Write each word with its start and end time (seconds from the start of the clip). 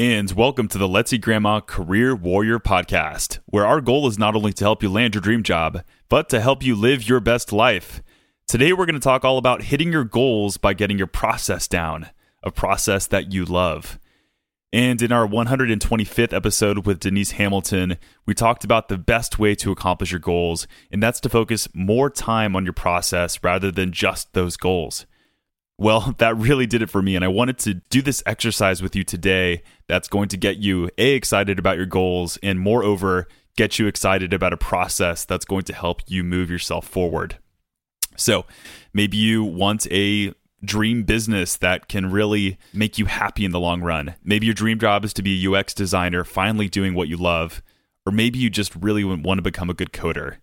and 0.00 0.32
welcome 0.32 0.66
to 0.66 0.78
the 0.78 0.88
Let's 0.88 1.12
Eat 1.12 1.20
Grandma 1.20 1.60
Career 1.60 2.14
Warrior 2.14 2.58
Podcast, 2.58 3.38
where 3.44 3.66
our 3.66 3.82
goal 3.82 4.08
is 4.08 4.18
not 4.18 4.34
only 4.34 4.50
to 4.54 4.64
help 4.64 4.82
you 4.82 4.88
land 4.88 5.14
your 5.14 5.20
dream 5.20 5.42
job, 5.42 5.84
but 6.08 6.30
to 6.30 6.40
help 6.40 6.62
you 6.62 6.74
live 6.74 7.06
your 7.06 7.20
best 7.20 7.52
life. 7.52 8.02
Today, 8.48 8.72
we're 8.72 8.86
going 8.86 8.94
to 8.94 8.98
talk 8.98 9.26
all 9.26 9.36
about 9.36 9.64
hitting 9.64 9.92
your 9.92 10.04
goals 10.04 10.56
by 10.56 10.72
getting 10.72 10.96
your 10.96 11.06
process 11.06 11.68
down, 11.68 12.08
a 12.42 12.50
process 12.50 13.06
that 13.08 13.34
you 13.34 13.44
love. 13.44 13.98
And 14.72 15.02
in 15.02 15.12
our 15.12 15.28
125th 15.28 16.32
episode 16.32 16.86
with 16.86 17.00
Denise 17.00 17.32
Hamilton, 17.32 17.98
we 18.24 18.32
talked 18.32 18.64
about 18.64 18.88
the 18.88 18.96
best 18.96 19.38
way 19.38 19.54
to 19.56 19.70
accomplish 19.70 20.12
your 20.12 20.18
goals, 20.18 20.66
and 20.90 21.02
that's 21.02 21.20
to 21.20 21.28
focus 21.28 21.68
more 21.74 22.08
time 22.08 22.56
on 22.56 22.64
your 22.64 22.72
process 22.72 23.44
rather 23.44 23.70
than 23.70 23.92
just 23.92 24.32
those 24.32 24.56
goals. 24.56 25.04
Well, 25.80 26.14
that 26.18 26.36
really 26.36 26.66
did 26.66 26.82
it 26.82 26.90
for 26.90 27.02
me, 27.02 27.16
and 27.16 27.24
I 27.24 27.28
wanted 27.28 27.58
to 27.60 27.74
do 27.74 28.02
this 28.02 28.22
exercise 28.26 28.80
with 28.80 28.94
you 28.94 29.02
today 29.02 29.62
that's 29.88 30.06
going 30.06 30.28
to 30.28 30.36
get 30.36 30.58
you 30.58 30.90
A, 30.98 31.14
excited 31.14 31.58
about 31.58 31.76
your 31.76 31.86
goals, 31.86 32.38
and 32.42 32.60
moreover, 32.60 33.26
get 33.56 33.80
you 33.80 33.88
excited 33.88 34.32
about 34.32 34.52
a 34.52 34.58
process 34.58 35.24
that's 35.24 35.44
going 35.44 35.64
to 35.64 35.74
help 35.74 36.02
you 36.06 36.22
move 36.22 36.50
yourself 36.50 36.86
forward. 36.86 37.38
So 38.16 38.44
maybe 38.92 39.16
you 39.16 39.42
want 39.42 39.90
a 39.90 40.34
dream 40.62 41.04
business 41.04 41.56
that 41.56 41.88
can 41.88 42.10
really 42.10 42.58
make 42.74 42.98
you 42.98 43.06
happy 43.06 43.46
in 43.46 43.50
the 43.50 43.58
long 43.60 43.80
run. 43.80 44.14
Maybe 44.22 44.44
your 44.44 44.54
dream 44.54 44.78
job 44.78 45.06
is 45.06 45.14
to 45.14 45.22
be 45.22 45.42
a 45.42 45.50
UX 45.50 45.72
designer, 45.72 46.22
finally 46.22 46.68
doing 46.68 46.92
what 46.92 47.08
you 47.08 47.16
love, 47.16 47.62
or 48.04 48.12
maybe 48.12 48.38
you 48.38 48.50
just 48.50 48.76
really 48.76 49.02
want 49.02 49.38
to 49.38 49.42
become 49.42 49.70
a 49.70 49.74
good 49.74 49.92
coder. 49.92 50.36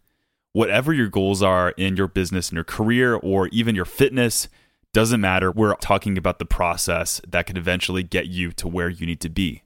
Whatever 0.54 0.92
your 0.92 1.08
goals 1.08 1.44
are 1.44 1.70
in 1.72 1.96
your 1.96 2.08
business 2.08 2.50
and 2.50 2.56
your 2.56 2.64
career, 2.64 3.14
or 3.14 3.48
even 3.50 3.76
your 3.76 3.86
fitness, 3.86 4.48
doesn't 4.94 5.22
matter. 5.22 5.52
We're 5.52 5.76
talking 5.76 6.18
about 6.18 6.40
the 6.40 6.46
process 6.46 7.22
that 7.28 7.46
can 7.46 7.58
eventually 7.58 8.04
get 8.04 8.28
you 8.28 8.52
to 8.54 8.68
where 8.68 8.90
you 8.90 9.06
need 9.06 9.22
to 9.22 9.30
be. 9.30 9.64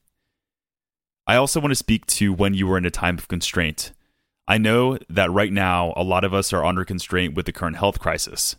I 1.28 1.36
also 1.36 1.60
want 1.60 1.72
to 1.72 1.76
speak 1.76 2.06
to 2.08 2.34
when 2.34 2.54
you 2.54 2.70
are 2.72 2.78
in 2.78 2.86
a 2.86 2.92
time 2.92 3.18
of 3.18 3.28
constraint. 3.28 3.92
I 4.48 4.58
know 4.58 4.98
that 5.10 5.32
right 5.32 5.54
now, 5.54 5.94
a 5.96 6.04
lot 6.04 6.24
of 6.24 6.34
us 6.34 6.52
are 6.52 6.66
under 6.66 6.84
constraint 6.84 7.36
with 7.36 7.46
the 7.46 7.54
current 7.54 7.78
health 7.78 8.00
crisis. 8.00 8.56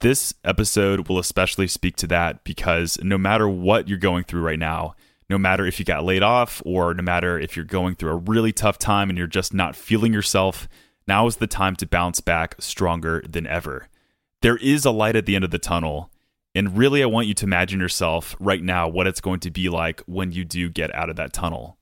This 0.00 0.34
episode 0.42 1.08
will 1.08 1.18
especially 1.18 1.68
speak 1.68 1.96
to 1.96 2.06
that 2.08 2.42
because 2.42 2.98
no 3.02 3.16
matter 3.16 3.48
what 3.48 3.88
you're 3.88 3.98
going 3.98 4.24
through 4.24 4.42
right 4.42 4.58
now, 4.58 4.96
no 5.30 5.38
matter 5.38 5.64
if 5.66 5.78
you 5.78 5.84
got 5.84 6.04
laid 6.04 6.22
off 6.22 6.60
or 6.64 6.94
no 6.94 7.02
matter 7.02 7.38
if 7.38 7.56
you're 7.56 7.64
going 7.64 7.94
through 7.94 8.10
a 8.10 8.16
really 8.16 8.52
tough 8.52 8.78
time 8.78 9.08
and 9.08 9.16
you're 9.16 9.26
just 9.26 9.54
not 9.54 9.76
feeling 9.76 10.12
yourself, 10.12 10.68
now 11.06 11.26
is 11.26 11.36
the 11.36 11.46
time 11.46 11.76
to 11.76 11.86
bounce 11.86 12.20
back 12.20 12.56
stronger 12.58 13.22
than 13.28 13.46
ever. 13.46 13.88
There 14.44 14.58
is 14.58 14.84
a 14.84 14.90
light 14.90 15.16
at 15.16 15.24
the 15.24 15.36
end 15.36 15.46
of 15.46 15.52
the 15.52 15.58
tunnel. 15.58 16.10
And 16.54 16.76
really, 16.76 17.02
I 17.02 17.06
want 17.06 17.28
you 17.28 17.32
to 17.32 17.46
imagine 17.46 17.80
yourself 17.80 18.36
right 18.38 18.62
now 18.62 18.86
what 18.86 19.06
it's 19.06 19.22
going 19.22 19.40
to 19.40 19.50
be 19.50 19.70
like 19.70 20.02
when 20.02 20.32
you 20.32 20.44
do 20.44 20.68
get 20.68 20.94
out 20.94 21.08
of 21.08 21.16
that 21.16 21.32
tunnel. 21.32 21.78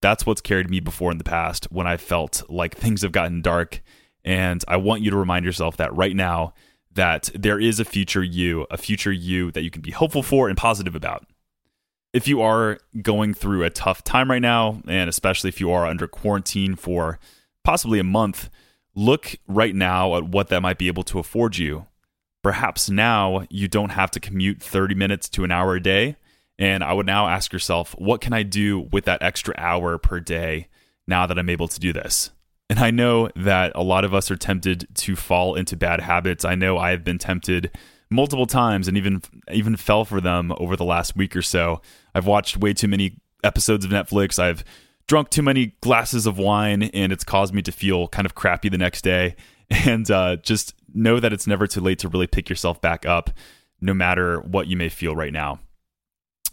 That's 0.00 0.24
what's 0.24 0.40
carried 0.40 0.70
me 0.70 0.78
before 0.78 1.10
in 1.10 1.18
the 1.18 1.24
past 1.24 1.64
when 1.72 1.88
I 1.88 1.96
felt 1.96 2.48
like 2.48 2.76
things 2.76 3.02
have 3.02 3.10
gotten 3.10 3.42
dark. 3.42 3.82
And 4.24 4.64
I 4.68 4.76
want 4.76 5.02
you 5.02 5.10
to 5.10 5.16
remind 5.16 5.44
yourself 5.44 5.76
that 5.78 5.92
right 5.96 6.14
now, 6.14 6.54
that 6.92 7.30
there 7.34 7.58
is 7.58 7.80
a 7.80 7.84
future 7.84 8.22
you, 8.22 8.68
a 8.70 8.76
future 8.76 9.10
you 9.10 9.50
that 9.50 9.64
you 9.64 9.70
can 9.72 9.82
be 9.82 9.90
hopeful 9.90 10.22
for 10.22 10.48
and 10.48 10.56
positive 10.56 10.94
about. 10.94 11.26
If 12.12 12.28
you 12.28 12.40
are 12.40 12.78
going 13.02 13.34
through 13.34 13.64
a 13.64 13.70
tough 13.70 14.04
time 14.04 14.30
right 14.30 14.40
now, 14.40 14.80
and 14.86 15.10
especially 15.10 15.48
if 15.48 15.60
you 15.60 15.72
are 15.72 15.86
under 15.86 16.06
quarantine 16.06 16.76
for 16.76 17.18
possibly 17.64 17.98
a 17.98 18.04
month, 18.04 18.48
look 18.94 19.36
right 19.46 19.74
now 19.74 20.16
at 20.16 20.24
what 20.24 20.48
that 20.48 20.62
might 20.62 20.78
be 20.78 20.88
able 20.88 21.02
to 21.04 21.18
afford 21.18 21.56
you. 21.56 21.86
Perhaps 22.42 22.90
now 22.90 23.46
you 23.50 23.68
don't 23.68 23.90
have 23.90 24.10
to 24.12 24.20
commute 24.20 24.62
30 24.62 24.94
minutes 24.94 25.28
to 25.30 25.44
an 25.44 25.50
hour 25.50 25.74
a 25.74 25.82
day. 25.82 26.16
And 26.58 26.84
I 26.84 26.92
would 26.92 27.06
now 27.06 27.26
ask 27.26 27.52
yourself, 27.52 27.94
what 27.98 28.20
can 28.20 28.32
I 28.32 28.42
do 28.42 28.80
with 28.92 29.06
that 29.06 29.22
extra 29.22 29.54
hour 29.58 29.98
per 29.98 30.20
day 30.20 30.68
now 31.06 31.26
that 31.26 31.38
I'm 31.38 31.50
able 31.50 31.68
to 31.68 31.80
do 31.80 31.92
this? 31.92 32.30
And 32.70 32.78
I 32.78 32.90
know 32.90 33.28
that 33.36 33.72
a 33.74 33.82
lot 33.82 34.04
of 34.04 34.14
us 34.14 34.30
are 34.30 34.36
tempted 34.36 34.86
to 34.94 35.16
fall 35.16 35.54
into 35.54 35.76
bad 35.76 36.00
habits. 36.00 36.44
I 36.44 36.54
know 36.54 36.78
I 36.78 36.90
have 36.90 37.04
been 37.04 37.18
tempted 37.18 37.70
multiple 38.10 38.46
times 38.46 38.88
and 38.88 38.96
even 38.96 39.22
even 39.52 39.76
fell 39.76 40.04
for 40.04 40.20
them 40.20 40.52
over 40.58 40.76
the 40.76 40.84
last 40.84 41.16
week 41.16 41.34
or 41.36 41.42
so. 41.42 41.82
I've 42.14 42.26
watched 42.26 42.56
way 42.56 42.72
too 42.72 42.88
many 42.88 43.16
episodes 43.42 43.84
of 43.84 43.90
Netflix. 43.90 44.38
I've 44.38 44.64
drunk 45.06 45.30
too 45.30 45.42
many 45.42 45.74
glasses 45.80 46.26
of 46.26 46.38
wine 46.38 46.84
and 46.84 47.12
it's 47.12 47.24
caused 47.24 47.54
me 47.54 47.62
to 47.62 47.72
feel 47.72 48.08
kind 48.08 48.26
of 48.26 48.34
crappy 48.34 48.68
the 48.68 48.78
next 48.78 49.02
day. 49.02 49.36
And 49.70 50.10
uh, 50.10 50.36
just 50.36 50.74
know 50.92 51.18
that 51.18 51.32
it's 51.32 51.46
never 51.46 51.66
too 51.66 51.80
late 51.80 51.98
to 52.00 52.08
really 52.08 52.26
pick 52.26 52.50
yourself 52.50 52.82
back 52.82 53.06
up, 53.06 53.30
no 53.80 53.94
matter 53.94 54.38
what 54.40 54.66
you 54.66 54.76
may 54.76 54.90
feel 54.90 55.16
right 55.16 55.32
now. 55.32 55.58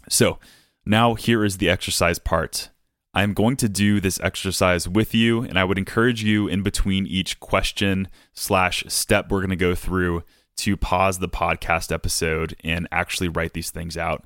So, 0.08 0.38
now 0.86 1.12
here 1.14 1.44
is 1.44 1.58
the 1.58 1.68
exercise 1.68 2.18
part. 2.18 2.70
I'm 3.14 3.34
going 3.34 3.56
to 3.58 3.68
do 3.68 4.00
this 4.00 4.18
exercise 4.20 4.88
with 4.88 5.14
you, 5.14 5.42
and 5.42 5.58
I 5.58 5.64
would 5.64 5.76
encourage 5.76 6.24
you 6.24 6.48
in 6.48 6.62
between 6.62 7.06
each 7.06 7.38
question 7.38 8.08
slash 8.32 8.84
step 8.88 9.30
we're 9.30 9.40
going 9.40 9.50
to 9.50 9.56
go 9.56 9.74
through 9.74 10.24
to 10.56 10.76
pause 10.76 11.18
the 11.18 11.28
podcast 11.28 11.92
episode 11.92 12.56
and 12.64 12.88
actually 12.90 13.28
write 13.28 13.52
these 13.52 13.70
things 13.70 13.98
out. 13.98 14.24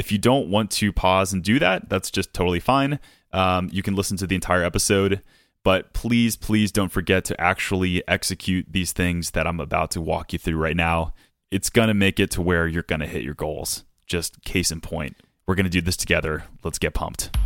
If 0.00 0.10
you 0.10 0.16
don't 0.16 0.48
want 0.48 0.70
to 0.70 0.94
pause 0.94 1.34
and 1.34 1.44
do 1.44 1.58
that, 1.58 1.90
that's 1.90 2.10
just 2.10 2.32
totally 2.32 2.58
fine. 2.58 2.98
Um, 3.34 3.68
you 3.70 3.82
can 3.82 3.94
listen 3.94 4.16
to 4.16 4.26
the 4.26 4.34
entire 4.34 4.64
episode, 4.64 5.20
but 5.62 5.92
please, 5.92 6.36
please 6.36 6.72
don't 6.72 6.90
forget 6.90 7.22
to 7.26 7.38
actually 7.38 8.02
execute 8.08 8.64
these 8.70 8.92
things 8.94 9.32
that 9.32 9.46
I'm 9.46 9.60
about 9.60 9.90
to 9.90 10.00
walk 10.00 10.32
you 10.32 10.38
through 10.38 10.56
right 10.56 10.74
now. 10.74 11.12
It's 11.50 11.68
going 11.68 11.88
to 11.88 11.94
make 11.94 12.18
it 12.18 12.30
to 12.30 12.40
where 12.40 12.66
you're 12.66 12.82
going 12.82 13.00
to 13.00 13.06
hit 13.06 13.22
your 13.22 13.34
goals. 13.34 13.84
Just 14.06 14.42
case 14.42 14.70
in 14.70 14.80
point. 14.80 15.18
We're 15.46 15.54
going 15.54 15.64
to 15.64 15.70
do 15.70 15.82
this 15.82 15.98
together. 15.98 16.44
Let's 16.64 16.78
get 16.78 16.94
pumped. 16.94 17.36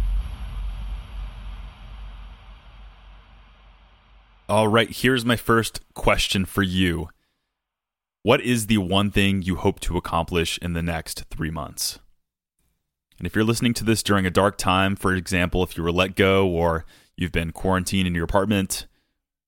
All 4.49 4.69
right, 4.69 4.91
here's 4.91 5.25
my 5.25 5.35
first 5.35 5.81
question 5.95 6.45
for 6.45 6.63
you. 6.63 7.09
What 8.23 8.41
is 8.41 8.69
the 8.69 8.79
one 8.79 9.11
thing 9.11 9.43
you 9.43 9.57
hope 9.57 9.81
to 9.81 9.97
accomplish 9.97 10.57
in 10.63 10.75
the 10.75 10.83
next 10.83 11.25
three 11.31 11.51
months? 11.51 11.99
And 13.25 13.31
if 13.31 13.35
you're 13.35 13.43
listening 13.43 13.73
to 13.73 13.85
this 13.85 14.03
during 14.03 14.27
a 14.27 14.31
dark 14.31 14.59
time, 14.59 14.97
for 14.97 15.15
example, 15.15 15.63
if 15.63 15.79
you 15.79 15.83
were 15.83 15.91
let 15.91 16.15
go 16.15 16.47
or 16.47 16.85
you've 17.17 17.33
been 17.33 17.53
quarantined 17.53 18.07
in 18.07 18.15
your 18.15 18.25
apartment, 18.25 18.87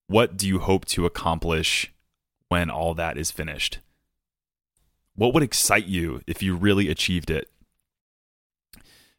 what 0.06 0.38
do 0.38 0.48
you 0.48 0.60
hope 0.60 0.86
to 0.86 1.04
accomplish 1.04 1.92
when 2.48 2.70
all 2.70 2.94
that 2.94 3.18
is 3.18 3.30
finished? 3.30 3.80
What 5.14 5.34
would 5.34 5.42
excite 5.42 5.84
you 5.84 6.22
if 6.26 6.42
you 6.42 6.56
really 6.56 6.88
achieved 6.88 7.30
it? 7.30 7.50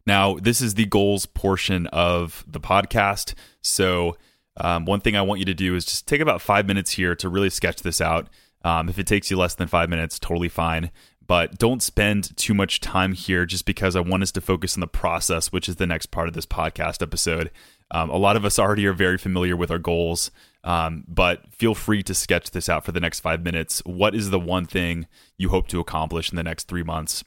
Now, 0.07 0.38
this 0.38 0.59
is 0.59 0.74
the 0.74 0.88
goals 0.88 1.28
portion 1.28 1.85
of 1.94 2.44
the 2.47 2.59
podcast. 2.59 3.35
So, 3.62 4.18
um, 4.59 4.85
one 4.85 5.01
thing 5.01 5.16
I 5.16 5.22
want 5.22 5.38
you 5.38 5.45
to 5.45 5.53
do 5.53 5.75
is 5.75 5.85
just 5.85 6.07
take 6.07 6.19
about 6.19 6.41
five 6.41 6.66
minutes 6.66 6.94
here 6.94 7.13
to 7.13 7.29
really 7.29 7.51
sketch 7.51 7.84
this 7.84 8.01
out. 8.01 8.28
Um, 8.63 8.89
if 8.89 8.97
it 8.97 9.06
takes 9.06 9.29
you 9.29 9.38
less 9.38 9.53
than 9.53 9.68
five 9.68 9.88
minutes, 9.88 10.18
totally 10.18 10.50
fine. 10.50 10.89
But 11.27 11.57
don't 11.57 11.83
spend 11.83 12.35
too 12.38 12.53
much 12.53 12.79
time 12.79 13.13
here 13.13 13.45
just 13.45 13.65
because 13.65 13.95
I 13.95 13.99
want 13.99 14.23
us 14.23 14.31
to 14.33 14.41
focus 14.41 14.75
on 14.75 14.81
the 14.81 14.88
process, 14.88 15.51
which 15.51 15.67
is 15.67 15.75
the 15.75 15.85
next 15.85 16.07
part 16.07 16.27
of 16.27 16.33
this 16.33 16.45
podcast 16.45 17.01
episode. 17.01 17.51
Um, 17.91 18.09
a 18.09 18.17
lot 18.17 18.35
of 18.35 18.45
us 18.45 18.57
already 18.57 18.85
are 18.85 18.93
very 18.93 19.17
familiar 19.17 19.55
with 19.55 19.69
our 19.69 19.77
goals, 19.77 20.31
um, 20.63 21.03
but 21.07 21.51
feel 21.53 21.75
free 21.75 22.01
to 22.03 22.13
sketch 22.13 22.51
this 22.51 22.69
out 22.69 22.85
for 22.85 22.91
the 22.91 22.99
next 22.99 23.19
five 23.19 23.43
minutes. 23.43 23.81
What 23.85 24.15
is 24.15 24.29
the 24.29 24.39
one 24.39 24.65
thing 24.65 25.07
you 25.38 25.49
hope 25.49 25.67
to 25.69 25.79
accomplish 25.79 26.31
in 26.31 26.38
the 26.38 26.43
next 26.43 26.67
three 26.67 26.83
months? 26.83 27.23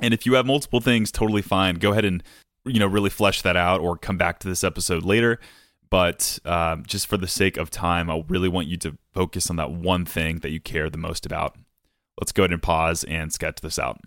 And 0.00 0.14
if 0.14 0.26
you 0.26 0.34
have 0.34 0.46
multiple 0.46 0.80
things, 0.80 1.10
totally 1.10 1.42
fine. 1.42 1.76
Go 1.76 1.92
ahead 1.92 2.04
and 2.04 2.22
you 2.64 2.80
know 2.80 2.86
really 2.86 3.10
flesh 3.10 3.42
that 3.42 3.56
out, 3.56 3.80
or 3.80 3.96
come 3.96 4.16
back 4.16 4.38
to 4.40 4.48
this 4.48 4.64
episode 4.64 5.04
later 5.04 5.40
but 5.90 6.38
uh, 6.44 6.76
just 6.86 7.06
for 7.06 7.16
the 7.16 7.28
sake 7.28 7.56
of 7.56 7.70
time, 7.70 8.10
I 8.10 8.22
really 8.28 8.48
want 8.48 8.66
you 8.66 8.76
to 8.78 8.96
focus 9.12 9.50
on 9.50 9.56
that 9.56 9.70
one 9.70 10.04
thing 10.04 10.40
that 10.40 10.50
you 10.50 10.60
care 10.60 10.90
the 10.90 10.98
most 10.98 11.24
about. 11.24 11.56
Let's 12.20 12.32
go 12.32 12.44
ahead 12.44 12.52
and 12.52 12.62
pause 12.62 13.04
and 13.04 13.32
sketch 13.32 13.60
this 13.60 13.78
out. 13.78 14.00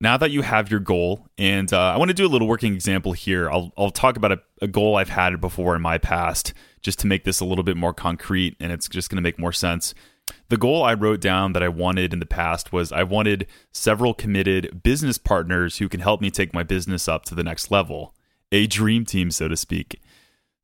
Now 0.00 0.16
that 0.16 0.30
you 0.30 0.42
have 0.42 0.70
your 0.70 0.78
goal, 0.78 1.26
and 1.36 1.72
uh, 1.72 1.92
I 1.92 1.96
want 1.96 2.10
to 2.10 2.14
do 2.14 2.24
a 2.24 2.28
little 2.28 2.46
working 2.46 2.72
example 2.72 3.12
here. 3.12 3.50
I'll, 3.50 3.72
I'll 3.76 3.90
talk 3.90 4.16
about 4.16 4.30
a, 4.30 4.38
a 4.62 4.68
goal 4.68 4.94
I've 4.94 5.08
had 5.08 5.40
before 5.40 5.74
in 5.74 5.82
my 5.82 5.98
past, 5.98 6.54
just 6.82 7.00
to 7.00 7.08
make 7.08 7.24
this 7.24 7.40
a 7.40 7.44
little 7.44 7.64
bit 7.64 7.76
more 7.76 7.92
concrete, 7.92 8.56
and 8.60 8.70
it's 8.70 8.88
just 8.88 9.10
going 9.10 9.16
to 9.16 9.22
make 9.22 9.40
more 9.40 9.52
sense. 9.52 9.94
The 10.50 10.56
goal 10.56 10.84
I 10.84 10.94
wrote 10.94 11.20
down 11.20 11.52
that 11.54 11.64
I 11.64 11.68
wanted 11.68 12.12
in 12.12 12.20
the 12.20 12.26
past 12.26 12.72
was 12.72 12.92
I 12.92 13.02
wanted 13.02 13.48
several 13.72 14.14
committed 14.14 14.84
business 14.84 15.18
partners 15.18 15.78
who 15.78 15.88
can 15.88 16.00
help 16.00 16.20
me 16.20 16.30
take 16.30 16.54
my 16.54 16.62
business 16.62 17.08
up 17.08 17.24
to 17.24 17.34
the 17.34 17.42
next 17.42 17.72
level, 17.72 18.14
a 18.52 18.68
dream 18.68 19.04
team, 19.04 19.32
so 19.32 19.48
to 19.48 19.56
speak. 19.56 20.00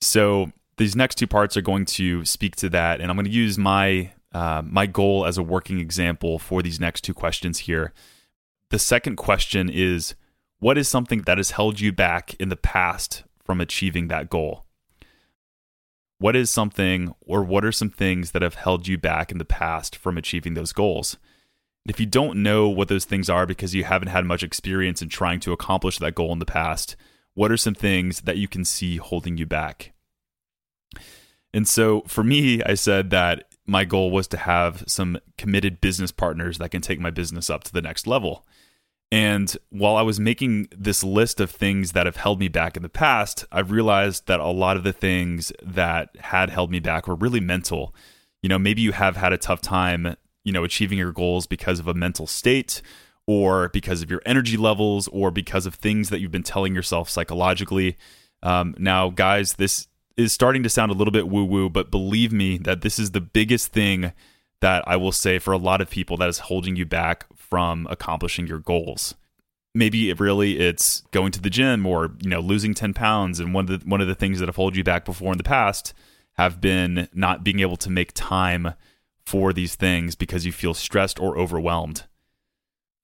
So 0.01 0.53
these 0.77 0.97
next 0.97 1.17
two 1.17 1.27
parts 1.27 1.57
are 1.57 1.63
going 1.63 1.85
to 1.87 2.25
speak 2.25 2.57
to 2.57 2.69
that, 2.71 3.01
and 3.01 3.11
I'm 3.11 3.17
going 3.17 3.27
to 3.27 3.31
use 3.31 3.59
my 3.59 4.13
uh, 4.33 4.63
my 4.65 4.87
goal 4.87 5.27
as 5.27 5.39
a 5.39 5.43
working 5.43 5.79
example 5.79 6.39
for 6.39 6.61
these 6.61 6.81
next 6.81 7.03
two 7.03 7.15
questions 7.15 7.61
here. 7.61 7.93
The 8.71 8.79
second 8.79 9.17
question 9.17 9.71
is 9.71 10.15
what 10.59 10.77
is 10.77 10.89
something 10.89 11.23
that 11.23 11.39
has 11.39 11.53
held 11.53 11.81
you 11.81 11.93
back 11.93 12.35
in 12.35 12.49
the 12.49 12.57
past 12.57 13.23
from 13.45 13.61
achieving 13.61 14.09
that 14.09 14.31
goal? 14.31 14.65
what 16.25 16.35
is 16.35 16.51
something 16.51 17.15
or 17.21 17.43
what 17.43 17.67
are 17.67 17.71
some 17.71 17.91
things 17.91 18.31
that 18.31 18.41
have 18.41 18.55
held 18.55 18.89
you 18.89 18.97
back 18.97 19.31
in 19.31 19.37
the 19.37 19.45
past 19.45 19.95
from 19.95 20.17
achieving 20.17 20.55
those 20.55 20.73
goals? 20.73 21.19
If 21.87 22.01
you 22.01 22.07
don't 22.07 22.43
know 22.43 22.67
what 22.69 22.89
those 22.89 23.05
things 23.05 23.29
are 23.29 23.45
because 23.45 23.75
you 23.75 23.85
haven't 23.85 24.09
had 24.09 24.25
much 24.25 24.43
experience 24.43 25.03
in 25.03 25.11
trying 25.11 25.41
to 25.41 25.53
accomplish 25.53 25.99
that 25.99 26.15
goal 26.15 26.33
in 26.33 26.39
the 26.39 26.47
past, 26.47 26.97
what 27.35 27.51
are 27.51 27.57
some 27.57 27.75
things 27.75 28.23
that 28.23 28.37
you 28.37 28.49
can 28.49 28.65
see 28.65 28.97
holding 28.97 29.37
you 29.37 29.47
back? 29.47 29.93
And 31.53 31.69
so 31.69 32.03
for 32.07 32.25
me, 32.25 32.63
I 32.63 32.75
said 32.75 33.11
that 33.11 33.45
my 33.67 33.85
goal 33.85 34.11
was 34.11 34.27
to 34.29 34.37
have 34.37 34.85
some 34.87 35.19
committed 35.39 35.81
business 35.81 36.11
partners 36.11 36.59
that 36.59 36.71
can 36.71 36.83
take 36.83 37.01
my 37.01 37.11
business 37.11 37.49
up 37.49 37.65
to 37.65 37.73
the 37.73 37.83
next 37.83 38.07
level. 38.07 38.47
And 39.13 39.57
while 39.71 39.97
I 39.97 40.03
was 40.03 40.19
making 40.19 40.69
this 40.77 41.05
list 41.05 41.41
of 41.41 41.51
things 41.51 41.93
that 41.93 42.07
have 42.07 42.17
held 42.17 42.41
me 42.41 42.49
back 42.49 42.77
in 42.77 42.83
the 42.83 42.89
past, 42.89 43.47
I've 43.53 43.71
realized 43.71 44.27
that 44.27 44.41
a 44.41 44.49
lot 44.49 44.77
of 44.77 44.83
the 44.83 44.93
things 44.93 45.53
that 45.63 46.11
had 46.19 46.51
held 46.51 46.71
me 46.71 46.81
back 46.81 47.07
were 47.07 47.15
really 47.15 47.41
mental. 47.41 47.95
You 48.43 48.49
know, 48.49 48.59
maybe 48.59 48.83
you 48.83 48.93
have 48.93 49.17
had 49.17 49.33
a 49.33 49.39
tough 49.39 49.61
time, 49.61 50.17
you 50.43 50.53
know, 50.53 50.65
achieving 50.65 50.99
your 50.99 51.13
goals 51.13 51.47
because 51.47 51.79
of 51.79 51.87
a 51.87 51.95
mental 51.95 52.27
state 52.27 52.83
or 53.27 53.71
because 53.71 54.03
of 54.03 54.11
your 54.11 54.23
energy 54.27 54.57
levels 54.57 55.09
or 55.09 55.31
because 55.31 55.67
of 55.67 55.75
things 55.75 56.11
that 56.11 56.21
you've 56.21 56.31
been 56.31 56.43
telling 56.43 56.75
yourself 56.75 57.09
psychologically. 57.09 57.97
Um, 58.43 58.75
now, 58.79 59.11
guys, 59.11 59.55
this 59.55 59.89
is 60.17 60.33
starting 60.33 60.63
to 60.63 60.69
sound 60.69 60.93
a 60.93 60.95
little 60.95 61.13
bit 61.13 61.29
woo 61.29 61.45
woo, 61.45 61.69
but 61.71 61.91
believe 61.91 62.33
me 62.33 62.59
that 62.59 62.83
this 62.83 62.99
is 62.99 63.11
the 63.11 63.21
biggest 63.21 63.73
thing 63.73 64.13
that 64.61 64.85
I 64.87 64.97
will 64.97 65.13
say 65.13 65.39
for 65.39 65.53
a 65.53 65.59
lot 65.59 65.81
of 65.81 65.91
people 65.91 66.17
that 66.19 66.29
is 66.29 66.41
holding 66.41 66.77
you 66.77 66.87
back 66.87 67.27
from 67.37 67.87
accomplishing 67.91 68.47
your 68.47 68.59
goals. 68.59 69.15
Maybe 69.75 70.09
it 70.09 70.21
really 70.21 70.61
it's 70.61 71.01
going 71.11 71.33
to 71.33 71.41
the 71.41 71.51
gym 71.51 71.85
or 71.85 72.15
you 72.23 72.31
know 72.31 72.41
losing 72.41 72.75
10 72.75 72.95
pounds 72.95 73.41
and 73.41 73.53
one 73.53 73.69
of 73.69 73.81
the 73.81 73.89
one 73.89 74.01
of 74.01 74.07
the 74.07 74.15
things 74.15 74.39
that 74.39 74.49
have 74.49 74.57
held 74.57 74.77
you 74.77 74.85
back 74.85 75.05
before 75.05 75.33
in 75.33 75.39
the 75.39 75.45
past 75.45 75.93
have 76.35 76.61
been 76.61 77.09
not 77.13 77.43
being 77.43 77.61
able 77.61 77.77
to 77.77 77.91
make 77.91 78.13
time 78.15 78.75
for 79.27 79.53
these 79.53 79.75
things 79.75 80.15
because 80.15 80.47
you 80.47 80.53
feel 80.53 80.75
stressed 80.75 81.19
or 81.19 81.37
overwhelmed. 81.37 82.05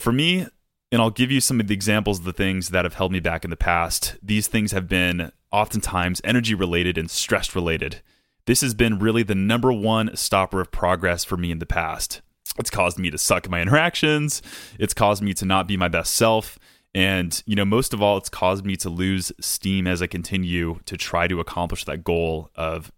For 0.00 0.12
me, 0.12 0.47
and 0.91 1.02
I'll 1.02 1.11
give 1.11 1.31
you 1.31 1.43
some 1.43 1.61
of 1.61 1.67
the 1.69 1.75
examples 1.75 2.20
of 2.20 2.25
the 2.25 2.32
things 2.32 2.70
that 2.70 2.87
have 2.87 2.94
held 2.94 3.12
me 3.12 3.20
back 3.20 3.44
in 3.44 3.50
the 3.50 3.56
past. 3.56 4.17
These 4.23 4.47
things 4.47 4.73
have 4.73 4.88
been 4.88 5.31
oftentimes 5.52 6.23
energy 6.25 6.55
related 6.55 6.97
and 6.97 7.11
stress 7.11 7.55
related. 7.55 8.00
This 8.47 8.62
has 8.62 8.73
been 8.73 8.99
really 8.99 9.23
the 9.23 9.35
number 9.35 9.70
one 9.70 10.17
stopper 10.17 10.62
of 10.62 10.73
progress 10.73 11.23
for 11.23 11.37
me 11.37 11.50
in 11.50 11.58
the 11.58 11.67
past. 11.67 12.23
It's 12.58 12.70
caused 12.70 12.99
me 12.99 13.11
to 13.11 13.19
suck 13.19 13.44
at 13.44 13.50
my 13.50 13.61
interactions, 13.61 14.41
it's 14.79 14.94
caused 14.94 15.23
me 15.23 15.35
to 15.35 15.44
not 15.44 15.69
be 15.69 15.76
my 15.76 15.88
best 15.88 16.14
self. 16.14 16.58
And, 16.94 17.41
you 17.44 17.55
know, 17.55 17.67
most 17.67 17.93
of 17.93 18.00
all, 18.00 18.17
it's 18.17 18.31
caused 18.31 18.64
me 18.64 18.76
to 18.76 18.88
lose 18.88 19.31
steam 19.38 19.87
as 19.87 20.00
I 20.00 20.06
continue 20.06 20.81
to 20.87 20.97
try 20.97 21.29
to 21.29 21.41
accomplish 21.41 21.85
that 21.85 22.05
goal 22.05 22.50
of 22.56 22.91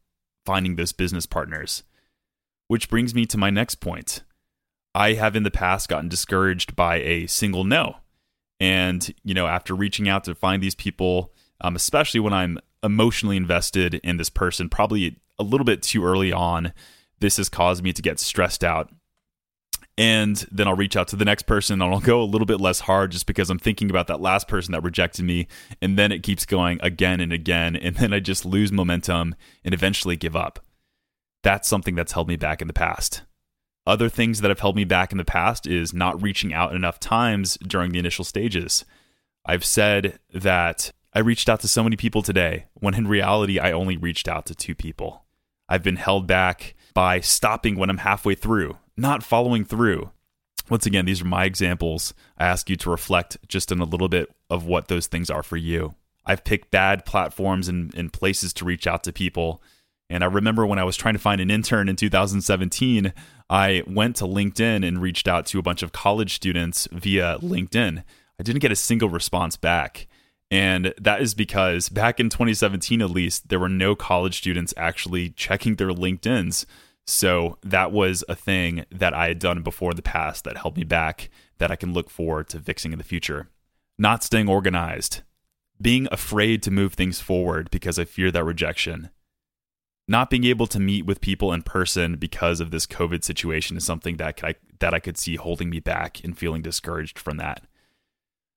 finding 0.46 0.76
those 0.76 0.92
business 0.92 1.26
partners. 1.26 1.82
Which 2.68 2.88
brings 2.88 3.12
me 3.12 3.26
to 3.26 3.36
my 3.36 3.50
next 3.50 3.76
point. 3.80 4.22
I 4.94 5.14
have 5.14 5.36
in 5.36 5.42
the 5.42 5.50
past 5.50 5.88
gotten 5.88 6.08
discouraged 6.08 6.76
by 6.76 6.96
a 6.96 7.26
single 7.26 7.64
no. 7.64 7.96
And, 8.60 9.12
you 9.24 9.34
know, 9.34 9.46
after 9.46 9.74
reaching 9.74 10.08
out 10.08 10.24
to 10.24 10.34
find 10.34 10.62
these 10.62 10.74
people, 10.74 11.32
um, 11.60 11.74
especially 11.76 12.20
when 12.20 12.32
I'm 12.32 12.58
emotionally 12.82 13.36
invested 13.36 13.94
in 13.94 14.18
this 14.18 14.30
person, 14.30 14.68
probably 14.68 15.16
a 15.38 15.42
little 15.42 15.64
bit 15.64 15.82
too 15.82 16.04
early 16.04 16.32
on, 16.32 16.72
this 17.20 17.38
has 17.38 17.48
caused 17.48 17.82
me 17.82 17.92
to 17.92 18.02
get 18.02 18.20
stressed 18.20 18.62
out. 18.62 18.90
And 19.98 20.36
then 20.50 20.68
I'll 20.68 20.76
reach 20.76 20.96
out 20.96 21.08
to 21.08 21.16
the 21.16 21.24
next 21.24 21.42
person 21.42 21.80
and 21.80 21.92
I'll 21.92 22.00
go 22.00 22.22
a 22.22 22.24
little 22.24 22.46
bit 22.46 22.60
less 22.60 22.80
hard 22.80 23.12
just 23.12 23.26
because 23.26 23.50
I'm 23.50 23.58
thinking 23.58 23.90
about 23.90 24.06
that 24.06 24.20
last 24.20 24.48
person 24.48 24.72
that 24.72 24.82
rejected 24.82 25.24
me. 25.24 25.48
And 25.80 25.98
then 25.98 26.12
it 26.12 26.22
keeps 26.22 26.46
going 26.46 26.78
again 26.82 27.20
and 27.20 27.32
again. 27.32 27.76
And 27.76 27.96
then 27.96 28.12
I 28.12 28.20
just 28.20 28.44
lose 28.44 28.72
momentum 28.72 29.34
and 29.64 29.74
eventually 29.74 30.16
give 30.16 30.36
up. 30.36 30.60
That's 31.42 31.68
something 31.68 31.94
that's 31.94 32.12
held 32.12 32.28
me 32.28 32.36
back 32.36 32.62
in 32.62 32.68
the 32.68 32.72
past. 32.72 33.22
Other 33.86 34.08
things 34.08 34.40
that 34.40 34.48
have 34.48 34.60
held 34.60 34.76
me 34.76 34.84
back 34.84 35.10
in 35.10 35.18
the 35.18 35.24
past 35.24 35.66
is 35.66 35.92
not 35.92 36.22
reaching 36.22 36.54
out 36.54 36.74
enough 36.74 37.00
times 37.00 37.58
during 37.66 37.90
the 37.90 37.98
initial 37.98 38.24
stages. 38.24 38.84
I've 39.44 39.64
said 39.64 40.20
that 40.32 40.92
I 41.12 41.18
reached 41.18 41.48
out 41.48 41.60
to 41.60 41.68
so 41.68 41.82
many 41.82 41.96
people 41.96 42.22
today 42.22 42.66
when 42.74 42.94
in 42.94 43.08
reality 43.08 43.58
I 43.58 43.72
only 43.72 43.96
reached 43.96 44.28
out 44.28 44.46
to 44.46 44.54
two 44.54 44.76
people. 44.76 45.24
I've 45.68 45.82
been 45.82 45.96
held 45.96 46.26
back 46.28 46.74
by 46.94 47.20
stopping 47.20 47.76
when 47.76 47.90
I'm 47.90 47.98
halfway 47.98 48.36
through, 48.36 48.78
not 48.96 49.24
following 49.24 49.64
through. 49.64 50.10
Once 50.70 50.86
again, 50.86 51.06
these 51.06 51.20
are 51.20 51.26
my 51.26 51.44
examples. 51.44 52.14
I 52.38 52.46
ask 52.46 52.70
you 52.70 52.76
to 52.76 52.90
reflect 52.90 53.36
just 53.48 53.72
in 53.72 53.80
a 53.80 53.84
little 53.84 54.08
bit 54.08 54.32
of 54.48 54.64
what 54.64 54.88
those 54.88 55.08
things 55.08 55.28
are 55.28 55.42
for 55.42 55.56
you. 55.56 55.94
I've 56.24 56.44
picked 56.44 56.70
bad 56.70 57.04
platforms 57.04 57.68
and, 57.68 57.92
and 57.96 58.12
places 58.12 58.52
to 58.54 58.64
reach 58.64 58.86
out 58.86 59.02
to 59.04 59.12
people 59.12 59.60
and 60.12 60.22
I 60.22 60.26
remember 60.26 60.66
when 60.66 60.78
I 60.78 60.84
was 60.84 60.98
trying 60.98 61.14
to 61.14 61.18
find 61.18 61.40
an 61.40 61.50
intern 61.50 61.88
in 61.88 61.96
2017, 61.96 63.14
I 63.48 63.82
went 63.86 64.16
to 64.16 64.24
LinkedIn 64.24 64.86
and 64.86 65.00
reached 65.00 65.26
out 65.26 65.46
to 65.46 65.58
a 65.58 65.62
bunch 65.62 65.82
of 65.82 65.92
college 65.92 66.34
students 66.34 66.86
via 66.92 67.38
LinkedIn. 67.38 68.04
I 68.38 68.42
didn't 68.42 68.60
get 68.60 68.70
a 68.70 68.76
single 68.76 69.08
response 69.08 69.56
back. 69.56 70.06
And 70.50 70.92
that 71.00 71.22
is 71.22 71.32
because 71.32 71.88
back 71.88 72.20
in 72.20 72.28
2017, 72.28 73.00
at 73.00 73.08
least, 73.08 73.48
there 73.48 73.58
were 73.58 73.70
no 73.70 73.94
college 73.94 74.36
students 74.36 74.74
actually 74.76 75.30
checking 75.30 75.76
their 75.76 75.88
LinkedIn's. 75.88 76.66
So 77.06 77.56
that 77.62 77.90
was 77.90 78.22
a 78.28 78.36
thing 78.36 78.84
that 78.90 79.14
I 79.14 79.28
had 79.28 79.38
done 79.38 79.62
before 79.62 79.92
in 79.92 79.96
the 79.96 80.02
past 80.02 80.44
that 80.44 80.58
held 80.58 80.76
me 80.76 80.84
back 80.84 81.30
that 81.56 81.70
I 81.70 81.76
can 81.76 81.94
look 81.94 82.10
forward 82.10 82.50
to 82.50 82.60
fixing 82.60 82.92
in 82.92 82.98
the 82.98 83.04
future. 83.04 83.48
Not 83.98 84.22
staying 84.22 84.50
organized, 84.50 85.22
being 85.80 86.06
afraid 86.12 86.62
to 86.64 86.70
move 86.70 86.92
things 86.92 87.18
forward 87.18 87.70
because 87.70 87.98
I 87.98 88.04
fear 88.04 88.30
that 88.30 88.44
rejection 88.44 89.08
not 90.08 90.30
being 90.30 90.44
able 90.44 90.66
to 90.66 90.80
meet 90.80 91.06
with 91.06 91.20
people 91.20 91.52
in 91.52 91.62
person 91.62 92.16
because 92.16 92.60
of 92.60 92.70
this 92.70 92.86
COVID 92.86 93.22
situation 93.22 93.76
is 93.76 93.86
something 93.86 94.16
that 94.16 94.42
I, 94.42 94.54
that 94.80 94.92
I 94.92 94.98
could 94.98 95.16
see 95.16 95.36
holding 95.36 95.70
me 95.70 95.80
back 95.80 96.22
and 96.24 96.36
feeling 96.36 96.62
discouraged 96.62 97.18
from 97.18 97.36
that. 97.38 97.62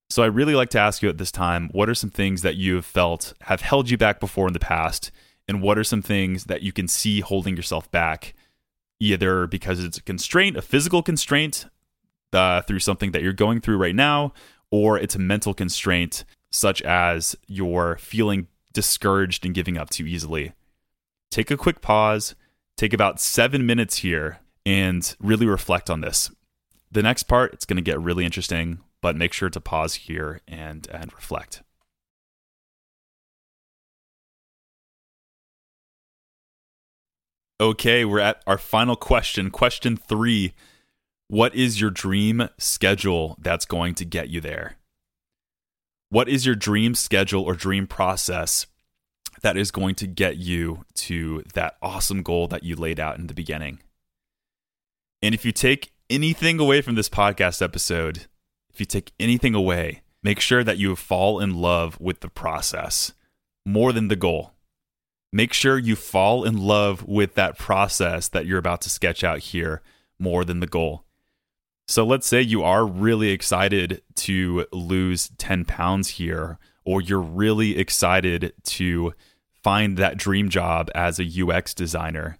So 0.09 0.23
I 0.23 0.27
really 0.27 0.55
like 0.55 0.69
to 0.71 0.79
ask 0.79 1.01
you 1.01 1.09
at 1.09 1.17
this 1.17 1.31
time, 1.31 1.69
what 1.71 1.89
are 1.89 1.95
some 1.95 2.09
things 2.09 2.41
that 2.41 2.55
you 2.55 2.75
have 2.75 2.85
felt 2.85 3.33
have 3.41 3.61
held 3.61 3.89
you 3.89 3.97
back 3.97 4.19
before 4.19 4.47
in 4.47 4.53
the 4.53 4.59
past, 4.59 5.11
and 5.47 5.61
what 5.61 5.77
are 5.77 5.83
some 5.83 6.01
things 6.01 6.45
that 6.45 6.61
you 6.61 6.71
can 6.71 6.87
see 6.87 7.21
holding 7.21 7.55
yourself 7.55 7.89
back, 7.91 8.33
either 8.99 9.47
because 9.47 9.83
it's 9.83 9.97
a 9.97 10.03
constraint, 10.03 10.57
a 10.57 10.61
physical 10.61 11.01
constraint 11.01 11.65
uh, 12.33 12.61
through 12.61 12.79
something 12.79 13.11
that 13.11 13.23
you're 13.23 13.33
going 13.33 13.61
through 13.61 13.77
right 13.77 13.95
now, 13.95 14.33
or 14.71 14.97
it's 14.97 15.15
a 15.15 15.19
mental 15.19 15.53
constraint 15.53 16.23
such 16.51 16.81
as 16.83 17.35
you're 17.47 17.97
feeling 17.97 18.47
discouraged 18.73 19.45
and 19.45 19.55
giving 19.55 19.77
up 19.77 19.89
too 19.89 20.05
easily 20.05 20.53
take 21.35 21.51
a 21.51 21.57
quick 21.57 21.81
pause, 21.81 22.33
take 22.77 22.93
about 22.93 23.19
seven 23.19 23.65
minutes 23.65 23.97
here, 23.97 24.39
and 24.65 25.17
really 25.19 25.45
reflect 25.45 25.89
on 25.89 25.99
this. 25.99 26.31
The 26.89 27.03
next 27.03 27.23
part, 27.23 27.53
it's 27.53 27.65
going 27.65 27.75
to 27.75 27.83
get 27.83 27.99
really 27.99 28.23
interesting, 28.23 28.79
but 29.01 29.17
make 29.17 29.33
sure 29.33 29.49
to 29.49 29.59
pause 29.59 29.95
here 29.95 30.39
and, 30.47 30.87
and 30.89 31.11
reflect. 31.11 31.61
Okay, 37.59 38.05
we're 38.05 38.19
at 38.19 38.41
our 38.47 38.57
final 38.57 38.95
question. 38.95 39.49
Question 39.49 39.97
three 39.97 40.53
What 41.27 41.53
is 41.53 41.81
your 41.81 41.89
dream 41.89 42.47
schedule 42.57 43.35
that's 43.41 43.65
going 43.65 43.93
to 43.95 44.05
get 44.05 44.29
you 44.29 44.39
there? 44.39 44.77
What 46.09 46.29
is 46.29 46.45
your 46.45 46.55
dream 46.55 46.95
schedule 46.95 47.43
or 47.43 47.55
dream 47.55 47.87
process 47.87 48.67
that 49.45 49.57
is 49.57 49.69
going 49.69 49.93
to 49.93 50.07
get 50.07 50.37
you 50.37 50.83
to 50.95 51.43
that 51.53 51.77
awesome 51.79 52.23
goal 52.23 52.47
that 52.47 52.63
you 52.63 52.75
laid 52.75 52.99
out 52.99 53.19
in 53.19 53.27
the 53.27 53.33
beginning. 53.35 53.77
And 55.21 55.35
if 55.35 55.45
you 55.45 55.51
take 55.51 55.91
anything 56.09 56.59
away 56.59 56.81
from 56.81 56.95
this 56.95 57.09
podcast 57.09 57.61
episode, 57.61 58.25
if 58.73 58.79
you 58.79 58.87
take 58.87 59.11
anything 59.19 59.53
away, 59.53 60.01
make 60.23 60.39
sure 60.39 60.63
that 60.63 60.79
you 60.79 60.95
fall 60.95 61.39
in 61.39 61.53
love 61.53 62.01
with 62.01 62.21
the 62.21 62.27
process 62.27 63.13
more 63.67 63.93
than 63.93 64.07
the 64.07 64.15
goal. 64.15 64.53
Make 65.31 65.53
sure 65.53 65.77
you 65.77 65.95
fall 65.95 66.43
in 66.43 66.57
love 66.57 67.07
with 67.07 67.35
that 67.35 67.55
process 67.55 68.27
that 68.29 68.47
you're 68.47 68.57
about 68.57 68.81
to 68.81 68.89
sketch 68.89 69.23
out 69.23 69.39
here 69.41 69.83
more 70.17 70.43
than 70.43 70.59
the 70.59 70.65
goal. 70.65 71.05
So 71.87 72.03
let's 72.03 72.25
say 72.25 72.41
you 72.41 72.63
are 72.63 72.83
really 72.83 73.29
excited 73.29 74.01
to 74.15 74.65
lose 74.71 75.29
10 75.37 75.65
pounds 75.65 76.07
here 76.09 76.57
or 76.83 76.99
you're 76.99 77.19
really 77.19 77.77
excited 77.77 78.53
to 78.63 79.13
find 79.65 79.97
that 79.97 80.15
dream 80.15 80.47
job 80.47 80.91
as 80.93 81.19
a 81.19 81.43
UX 81.43 81.73
designer, 81.73 82.37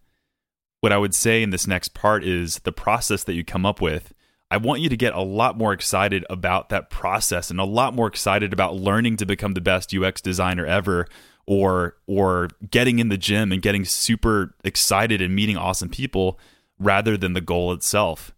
what 0.82 0.91
I 0.91 1.00
would 1.00 1.15
say 1.15 1.41
in 1.41 1.50
this 1.50 1.65
next 1.65 1.96
part 1.96 2.24
is 2.24 2.60
the 2.60 2.72
process 2.72 3.24
that 3.24 3.34
you 3.34 3.44
come 3.44 3.65
up 3.65 3.82
with. 3.82 4.13
I 4.51 4.58
want 4.58 4.82
you 4.82 4.89
to 4.89 4.96
get 4.96 5.15
a 5.15 5.24
lot 5.24 5.58
more 5.58 5.74
excited 5.74 6.24
about 6.29 6.70
that 6.70 6.91
process 6.91 7.50
and 7.50 7.60
a 7.60 7.65
lot 7.65 7.96
more 7.96 8.05
excited 8.05 8.53
about 8.53 8.75
learning 8.75 9.17
to 9.17 9.25
become 9.25 9.55
the 9.55 9.60
best 9.60 9.91
UX 9.91 10.22
designer 10.22 10.67
ever 10.67 11.08
or 11.48 11.98
or 12.05 12.50
getting 12.70 13.00
in 13.00 13.10
the 13.10 13.17
gym 13.17 13.51
and 13.51 13.60
getting 13.60 13.86
super 13.86 14.53
excited 14.63 15.20
and 15.20 15.36
meeting 15.36 15.58
awesome 15.58 15.89
people 15.89 16.39
rather 16.77 17.17
than 17.17 17.34
the 17.34 17.41
goal 17.41 17.74
itself. 17.74 18.36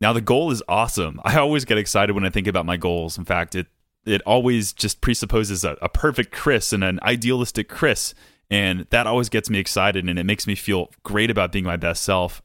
Now 0.00 0.14
the 0.14 0.22
goal 0.22 0.50
is 0.50 0.62
awesome. 0.66 1.20
I 1.24 1.36
always 1.36 1.66
get 1.66 1.76
excited 1.76 2.14
when 2.14 2.24
I 2.24 2.30
think 2.30 2.46
about 2.46 2.64
my 2.64 2.78
goals. 2.78 3.18
In 3.18 3.26
fact, 3.26 3.54
it 3.54 3.66
it 4.06 4.22
always 4.22 4.72
just 4.72 5.00
presupposes 5.00 5.64
a, 5.64 5.76
a 5.80 5.88
perfect 5.88 6.32
Chris 6.32 6.72
and 6.72 6.84
an 6.84 6.98
idealistic 7.02 7.68
Chris. 7.68 8.14
And 8.50 8.86
that 8.90 9.06
always 9.06 9.28
gets 9.28 9.48
me 9.48 9.58
excited 9.58 10.08
and 10.08 10.18
it 10.18 10.24
makes 10.24 10.46
me 10.46 10.54
feel 10.54 10.90
great 11.02 11.30
about 11.30 11.52
being 11.52 11.64
my 11.64 11.76
best 11.76 12.02
self. 12.02 12.42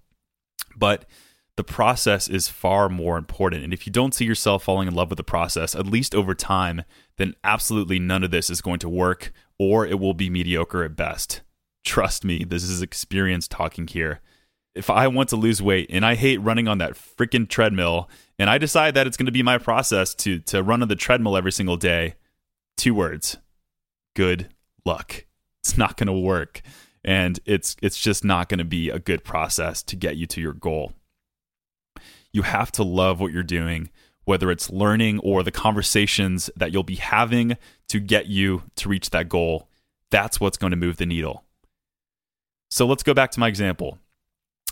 But 0.75 1.05
the 1.55 1.63
process 1.63 2.29
is 2.29 2.47
far 2.47 2.87
more 2.87 3.17
important. 3.17 3.65
And 3.65 3.73
if 3.73 3.85
you 3.85 3.91
don't 3.91 4.13
see 4.13 4.23
yourself 4.23 4.63
falling 4.63 4.87
in 4.87 4.95
love 4.95 5.09
with 5.09 5.17
the 5.17 5.23
process, 5.23 5.75
at 5.75 5.85
least 5.85 6.15
over 6.15 6.33
time, 6.33 6.83
then 7.17 7.35
absolutely 7.43 7.99
none 7.99 8.23
of 8.23 8.31
this 8.31 8.49
is 8.49 8.61
going 8.61 8.79
to 8.79 8.89
work 8.89 9.33
or 9.57 9.85
it 9.85 9.99
will 9.99 10.13
be 10.13 10.29
mediocre 10.29 10.85
at 10.85 10.95
best. 10.95 11.41
Trust 11.83 12.23
me, 12.23 12.45
this 12.45 12.63
is 12.63 12.81
experience 12.81 13.47
talking 13.47 13.87
here. 13.87 14.21
If 14.79 14.89
I 14.89 15.07
want 15.07 15.29
to 15.29 15.35
lose 15.35 15.61
weight 15.61 15.87
and 15.91 16.05
I 16.05 16.15
hate 16.15 16.37
running 16.37 16.67
on 16.67 16.79
that 16.79 16.93
freaking 16.93 17.47
treadmill, 17.47 18.09
and 18.39 18.49
I 18.49 18.57
decide 18.57 18.95
that 18.95 19.05
it's 19.05 19.17
going 19.17 19.27
to 19.27 19.31
be 19.31 19.43
my 19.43 19.57
process 19.57 20.13
to 20.15 20.39
to 20.39 20.63
run 20.63 20.81
on 20.81 20.87
the 20.87 20.95
treadmill 20.95 21.37
every 21.37 21.51
single 21.51 21.77
day, 21.77 22.15
two 22.77 22.95
words. 22.95 23.37
Good 24.15 24.49
luck. 24.85 25.25
It's 25.61 25.77
not 25.77 25.97
going 25.97 26.07
to 26.07 26.13
work 26.13 26.61
and 27.03 27.39
it's 27.45 27.75
it's 27.81 27.99
just 27.99 28.23
not 28.23 28.49
going 28.49 28.57
to 28.57 28.65
be 28.65 28.89
a 28.89 28.99
good 28.99 29.23
process 29.23 29.81
to 29.83 29.95
get 29.95 30.17
you 30.17 30.25
to 30.27 30.41
your 30.41 30.53
goal. 30.53 30.93
You 32.31 32.43
have 32.43 32.71
to 32.73 32.83
love 32.83 33.19
what 33.19 33.31
you're 33.31 33.43
doing, 33.43 33.89
whether 34.25 34.51
it's 34.51 34.69
learning 34.69 35.19
or 35.19 35.41
the 35.43 35.51
conversations 35.51 36.49
that 36.55 36.71
you'll 36.71 36.83
be 36.83 36.95
having 36.95 37.57
to 37.87 37.99
get 37.99 38.27
you 38.27 38.63
to 38.75 38.89
reach 38.89 39.09
that 39.09 39.29
goal. 39.29 39.67
That's 40.11 40.39
what's 40.39 40.57
going 40.57 40.71
to 40.71 40.77
move 40.77 40.97
the 40.97 41.05
needle. 41.05 41.43
So 42.69 42.85
let's 42.85 43.03
go 43.03 43.13
back 43.13 43.31
to 43.31 43.39
my 43.39 43.47
example. 43.47 43.97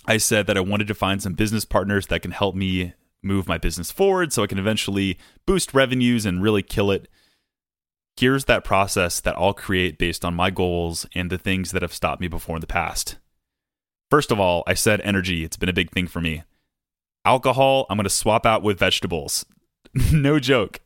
I 0.08 0.18
said 0.18 0.48
that 0.48 0.58
I 0.58 0.62
wanted 0.62 0.88
to 0.88 0.94
find 0.94 1.22
some 1.22 1.34
business 1.34 1.66
partners 1.66 2.08
that 2.08 2.22
can 2.22 2.32
help 2.32 2.56
me 2.56 2.94
move 3.22 3.48
my 3.48 3.58
business 3.58 3.92
forward 3.92 4.32
so 4.32 4.42
I 4.42 4.48
can 4.48 4.60
eventually 4.60 5.18
boost 5.46 5.74
revenues 5.74 6.26
and 6.26 6.42
really 6.42 6.64
kill 6.64 6.92
it. 6.92 7.10
Here's 8.16 8.46
that 8.46 8.64
process 8.64 9.20
that 9.20 9.38
I'll 9.38 9.54
create 9.54 9.98
based 9.98 10.24
on 10.24 10.34
my 10.34 10.50
goals 10.50 11.06
and 11.14 11.30
the 11.30 11.38
things 11.38 11.72
that 11.72 11.82
have 11.82 11.94
stopped 11.94 12.22
me 12.22 12.28
before 12.28 12.56
in 12.56 12.62
the 12.62 12.68
past. 12.68 13.18
First 14.10 14.32
of 14.32 14.40
all, 14.40 14.64
I 14.66 14.74
said 14.74 15.02
energy. 15.02 15.44
It's 15.44 15.58
been 15.58 15.70
a 15.70 15.74
big 15.74 15.92
thing 15.92 16.08
for 16.08 16.22
me. 16.22 16.44
Alcohol, 17.26 17.86
I'm 17.90 17.98
going 17.98 18.06
to 18.06 18.10
swap 18.10 18.46
out 18.46 18.64
with 18.64 18.80
vegetables. 18.80 19.46
no 20.12 20.40
joke. 20.40 20.80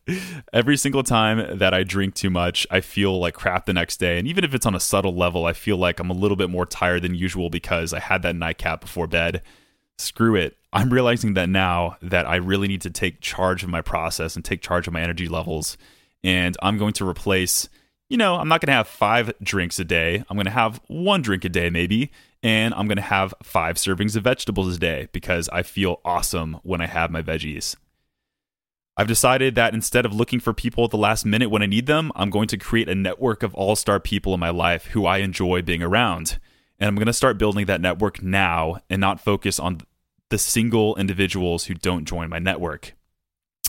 Every 0.54 0.78
single 0.78 1.04
time 1.04 1.58
that 1.58 1.74
I 1.74 1.84
drink 1.84 2.16
too 2.16 2.30
much, 2.30 2.68
I 2.70 2.82
feel 2.82 3.20
like 3.20 3.34
crap 3.34 3.66
the 3.66 3.74
next 3.74 3.98
day. 3.98 4.18
And 4.18 4.28
even 4.28 4.44
if 4.44 4.54
it's 4.54 4.66
on 4.66 4.76
a 4.76 4.80
subtle 4.80 5.16
level, 5.16 5.46
I 5.46 5.54
feel 5.54 5.78
like 5.78 6.00
I'm 6.00 6.10
a 6.10 6.14
little 6.14 6.38
bit 6.38 6.50
more 6.50 6.66
tired 6.66 7.02
than 7.02 7.16
usual 7.16 7.50
because 7.50 7.94
I 7.94 8.00
had 8.00 8.22
that 8.24 8.36
nightcap 8.36 8.82
before 8.82 9.08
bed. 9.08 9.42
Screw 9.98 10.36
it. 10.36 10.58
I'm 10.74 10.90
realizing 10.90 11.34
that 11.34 11.50
now 11.50 11.98
that 12.02 12.28
I 12.28 12.38
really 12.38 12.68
need 12.68 12.82
to 12.82 12.90
take 12.90 13.22
charge 13.22 13.64
of 13.64 13.70
my 13.70 13.82
process 13.82 14.36
and 14.36 14.46
take 14.46 14.62
charge 14.62 14.88
of 14.88 14.94
my 14.94 15.02
energy 15.02 15.28
levels. 15.28 15.78
And 16.24 16.56
I'm 16.62 16.78
going 16.78 16.94
to 16.94 17.08
replace, 17.08 17.68
you 18.10 18.18
know, 18.18 18.36
I'm 18.36 18.48
not 18.48 18.62
going 18.62 18.68
to 18.68 18.74
have 18.74 18.88
five 18.88 19.34
drinks 19.44 19.80
a 19.80 19.84
day. 19.84 20.24
I'm 20.30 20.38
going 20.38 20.46
to 20.46 20.52
have 20.52 20.80
one 20.88 21.22
drink 21.22 21.44
a 21.46 21.50
day, 21.50 21.70
maybe. 21.70 22.12
And 22.44 22.74
I'm 22.74 22.88
going 22.88 22.98
to 22.98 23.02
have 23.04 23.34
five 23.44 23.76
servings 23.76 24.16
of 24.16 24.24
vegetables 24.24 24.76
a 24.76 24.80
day 24.80 25.08
because 25.12 25.50
I 25.50 25.64
feel 25.64 26.00
awesome 26.06 26.60
when 26.64 26.82
I 26.82 26.88
have 26.88 27.12
my 27.12 27.22
veggies. 27.22 27.76
I've 28.98 29.08
decided 29.08 29.56
that 29.56 29.74
instead 29.74 30.06
of 30.06 30.14
looking 30.14 30.40
for 30.40 30.54
people 30.54 30.84
at 30.84 30.92
the 30.92 30.98
last 30.98 31.26
minute 31.26 31.50
when 31.50 31.62
I 31.62 31.66
need 31.66 31.86
them, 31.86 32.12
I'm 32.16 32.30
going 32.30 32.48
to 32.50 32.58
create 32.58 32.90
a 32.90 32.96
network 32.96 33.42
of 33.42 33.56
all 33.56 33.76
star 33.76 34.00
people 34.00 34.34
in 34.34 34.40
my 34.40 34.50
life 34.50 34.88
who 34.88 35.06
I 35.06 35.20
enjoy 35.20 35.62
being 35.62 35.82
around. 35.82 36.40
And 36.78 36.88
I'm 36.88 36.96
going 36.96 37.06
to 37.06 37.14
start 37.14 37.38
building 37.38 37.68
that 37.68 37.82
network 37.82 38.22
now 38.22 38.80
and 38.90 39.00
not 39.00 39.22
focus 39.22 39.60
on 39.60 39.82
the 40.30 40.38
single 40.38 40.96
individuals 40.98 41.66
who 41.66 41.74
don't 41.74 42.06
join 42.06 42.30
my 42.30 42.40
network. 42.40 42.94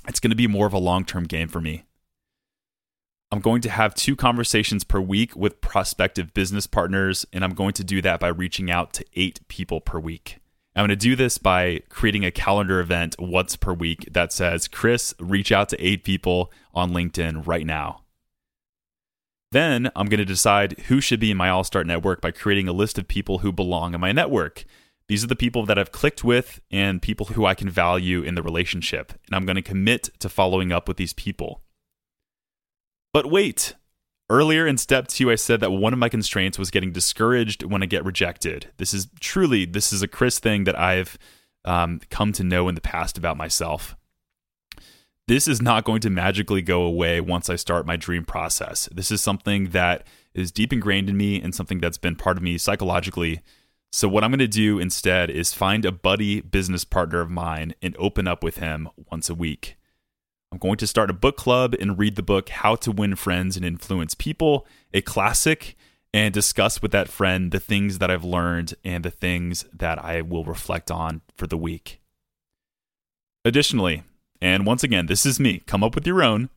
It's 0.08 0.18
going 0.18 0.30
to 0.30 0.36
be 0.36 0.46
more 0.48 0.66
of 0.66 0.72
a 0.72 0.78
long 0.78 1.04
term 1.04 1.24
game 1.24 1.48
for 1.48 1.60
me. 1.60 1.84
I'm 3.30 3.40
going 3.40 3.62
to 3.62 3.70
have 3.70 3.94
two 3.94 4.16
conversations 4.16 4.84
per 4.84 5.00
week 5.00 5.34
with 5.34 5.62
prospective 5.62 6.34
business 6.34 6.66
partners, 6.66 7.24
and 7.32 7.42
I'm 7.42 7.54
going 7.54 7.72
to 7.74 7.84
do 7.84 8.02
that 8.02 8.20
by 8.20 8.28
reaching 8.28 8.70
out 8.70 8.92
to 8.94 9.06
eight 9.14 9.40
people 9.48 9.80
per 9.80 9.98
week. 9.98 10.41
I'm 10.74 10.82
going 10.82 10.88
to 10.90 10.96
do 10.96 11.16
this 11.16 11.36
by 11.36 11.80
creating 11.90 12.24
a 12.24 12.30
calendar 12.30 12.80
event 12.80 13.16
once 13.18 13.56
per 13.56 13.74
week 13.74 14.08
that 14.10 14.32
says, 14.32 14.68
Chris, 14.68 15.14
reach 15.20 15.52
out 15.52 15.68
to 15.68 15.86
eight 15.86 16.02
people 16.02 16.50
on 16.72 16.92
LinkedIn 16.92 17.46
right 17.46 17.66
now. 17.66 18.02
Then 19.50 19.90
I'm 19.94 20.08
going 20.08 20.18
to 20.18 20.24
decide 20.24 20.78
who 20.88 21.02
should 21.02 21.20
be 21.20 21.30
in 21.30 21.36
my 21.36 21.50
All 21.50 21.62
Star 21.62 21.84
network 21.84 22.22
by 22.22 22.30
creating 22.30 22.68
a 22.68 22.72
list 22.72 22.96
of 22.96 23.06
people 23.06 23.38
who 23.38 23.52
belong 23.52 23.92
in 23.92 24.00
my 24.00 24.12
network. 24.12 24.64
These 25.08 25.22
are 25.22 25.26
the 25.26 25.36
people 25.36 25.66
that 25.66 25.78
I've 25.78 25.92
clicked 25.92 26.24
with 26.24 26.60
and 26.70 27.02
people 27.02 27.26
who 27.26 27.44
I 27.44 27.54
can 27.54 27.68
value 27.68 28.22
in 28.22 28.34
the 28.34 28.42
relationship. 28.42 29.12
And 29.26 29.36
I'm 29.36 29.44
going 29.44 29.56
to 29.56 29.62
commit 29.62 30.08
to 30.20 30.30
following 30.30 30.72
up 30.72 30.88
with 30.88 30.96
these 30.96 31.12
people. 31.12 31.60
But 33.12 33.30
wait, 33.30 33.74
Earlier 34.32 34.66
in 34.66 34.78
step 34.78 35.08
two, 35.08 35.30
I 35.30 35.34
said 35.34 35.60
that 35.60 35.72
one 35.72 35.92
of 35.92 35.98
my 35.98 36.08
constraints 36.08 36.58
was 36.58 36.70
getting 36.70 36.90
discouraged 36.90 37.64
when 37.64 37.82
I 37.82 37.86
get 37.86 38.02
rejected. 38.02 38.70
This 38.78 38.94
is 38.94 39.08
truly, 39.20 39.66
this 39.66 39.92
is 39.92 40.00
a 40.00 40.08
Chris 40.08 40.38
thing 40.38 40.64
that 40.64 40.78
I've 40.78 41.18
um, 41.66 42.00
come 42.08 42.32
to 42.32 42.42
know 42.42 42.66
in 42.66 42.74
the 42.74 42.80
past 42.80 43.18
about 43.18 43.36
myself. 43.36 43.94
This 45.28 45.46
is 45.46 45.60
not 45.60 45.84
going 45.84 46.00
to 46.00 46.08
magically 46.08 46.62
go 46.62 46.82
away 46.82 47.20
once 47.20 47.50
I 47.50 47.56
start 47.56 47.84
my 47.84 47.96
dream 47.96 48.24
process. 48.24 48.88
This 48.90 49.10
is 49.10 49.20
something 49.20 49.68
that 49.72 50.06
is 50.32 50.50
deep 50.50 50.72
ingrained 50.72 51.10
in 51.10 51.16
me 51.18 51.38
and 51.38 51.54
something 51.54 51.78
that's 51.78 51.98
been 51.98 52.16
part 52.16 52.38
of 52.38 52.42
me 52.42 52.56
psychologically. 52.56 53.42
So, 53.92 54.08
what 54.08 54.24
I'm 54.24 54.30
going 54.30 54.38
to 54.38 54.48
do 54.48 54.78
instead 54.78 55.28
is 55.28 55.52
find 55.52 55.84
a 55.84 55.92
buddy 55.92 56.40
business 56.40 56.86
partner 56.86 57.20
of 57.20 57.30
mine 57.30 57.74
and 57.82 57.94
open 57.98 58.26
up 58.26 58.42
with 58.42 58.56
him 58.56 58.88
once 59.10 59.28
a 59.28 59.34
week. 59.34 59.76
I'm 60.52 60.59
going 60.59 60.76
to 60.76 60.87
start 60.87 61.09
a 61.09 61.14
book 61.14 61.38
club 61.38 61.75
and 61.80 61.99
read 61.99 62.14
the 62.14 62.23
book 62.23 62.50
How 62.50 62.76
to 62.76 62.92
Win 62.92 63.16
Friends 63.16 63.56
and 63.56 63.64
Influence 63.64 64.14
People, 64.14 64.66
a 64.92 65.00
classic, 65.00 65.78
and 66.12 66.35
discuss 66.35 66.82
with 66.82 66.92
that 66.92 67.09
friend 67.09 67.50
the 67.50 67.59
things 67.59 68.00
that 68.00 68.11
I've 68.11 68.23
learned 68.23 68.75
and 68.85 69.02
the 69.02 69.11
things 69.11 69.64
that 69.73 69.99
I 69.99 70.21
will 70.21 70.44
reflect 70.44 70.90
on 70.90 71.23
for 71.38 71.47
the 71.47 71.56
week. 71.56 72.02
Additionally, 73.47 74.02
and 74.42 74.66
once 74.66 74.85
again, 74.85 75.06
this 75.06 75.25
is 75.25 75.40
me, 75.40 75.62
come 75.66 75.82
up 75.82 75.94
with 75.94 76.06
your 76.06 76.23
own, 76.23 76.50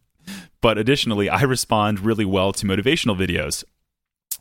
but 0.60 0.78
additionally, 0.78 1.30
I 1.30 1.44
respond 1.44 2.02
really 2.02 2.25
well 2.25 2.52
to 2.52 2.66
motivational 2.66 3.18
videos. 3.18 3.64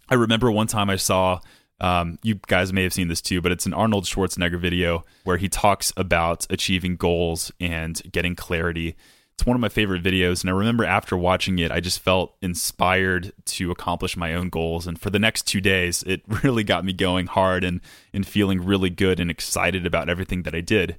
I 0.08 0.16
remember 0.16 0.50
one 0.50 0.66
time 0.66 0.90
I 0.90 0.96
saw 0.96 1.38
um, 1.78 2.18
you 2.24 2.40
guys 2.48 2.72
may 2.72 2.82
have 2.82 2.92
seen 2.92 3.06
this 3.06 3.20
too, 3.20 3.40
but 3.40 3.52
it's 3.52 3.66
an 3.66 3.74
Arnold 3.74 4.06
Schwarzenegger 4.06 4.58
video 4.58 5.04
where 5.22 5.36
he 5.36 5.48
talks 5.48 5.92
about 5.96 6.44
achieving 6.50 6.96
goals 6.96 7.52
and 7.60 8.02
getting 8.10 8.34
clarity 8.34 8.96
it's 9.34 9.46
one 9.46 9.56
of 9.56 9.60
my 9.60 9.68
favorite 9.68 10.02
videos. 10.02 10.42
And 10.42 10.50
I 10.50 10.52
remember 10.52 10.84
after 10.84 11.16
watching 11.16 11.58
it, 11.58 11.72
I 11.72 11.80
just 11.80 11.98
felt 11.98 12.36
inspired 12.40 13.32
to 13.46 13.72
accomplish 13.72 14.16
my 14.16 14.32
own 14.32 14.48
goals. 14.48 14.86
And 14.86 15.00
for 15.00 15.10
the 15.10 15.18
next 15.18 15.42
two 15.42 15.60
days, 15.60 16.04
it 16.04 16.22
really 16.44 16.62
got 16.62 16.84
me 16.84 16.92
going 16.92 17.26
hard 17.26 17.64
and, 17.64 17.80
and 18.12 18.26
feeling 18.26 18.64
really 18.64 18.90
good 18.90 19.18
and 19.18 19.30
excited 19.30 19.86
about 19.86 20.08
everything 20.08 20.44
that 20.44 20.54
I 20.54 20.60
did. 20.60 20.98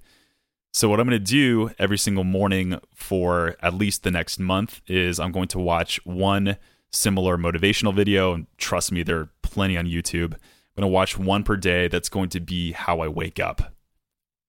So, 0.73 0.89
what 0.89 0.99
I'm 0.99 1.07
going 1.07 1.17
to 1.17 1.25
do 1.25 1.71
every 1.79 1.97
single 1.97 2.25
morning 2.25 2.77
for 2.93 3.55
at 3.61 3.73
least 3.73 4.03
the 4.03 4.11
next 4.11 4.39
month 4.39 4.81
is 4.87 5.21
I'm 5.21 5.31
going 5.31 5.47
to 5.49 5.59
watch 5.59 6.05
one 6.05 6.57
similar 6.91 7.37
motivational 7.37 7.95
video. 7.95 8.33
And 8.33 8.47
trust 8.57 8.91
me, 8.91 9.01
there 9.01 9.19
are 9.19 9.29
plenty 9.41 9.77
on 9.77 9.85
YouTube. 9.85 10.33
I'm 10.33 10.81
going 10.81 10.81
to 10.81 10.87
watch 10.87 11.17
one 11.17 11.43
per 11.43 11.55
day 11.55 11.87
that's 11.87 12.09
going 12.09 12.27
to 12.29 12.41
be 12.41 12.73
how 12.73 12.99
I 12.99 13.07
wake 13.07 13.39
up. 13.39 13.73